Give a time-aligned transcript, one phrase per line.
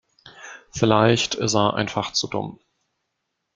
[0.71, 2.57] Vielleicht ist er einfach zu dumm.